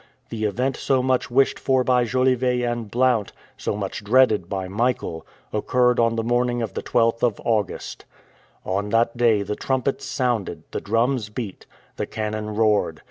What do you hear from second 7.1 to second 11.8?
of August. On that day the trumpets sounded, the drums beat,